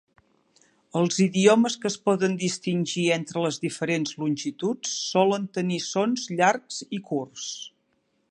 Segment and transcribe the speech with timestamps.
[0.99, 7.05] Els idiomes que es poden distingir entre les diferents longituds solen tenir sons llargs i
[7.11, 7.47] curts.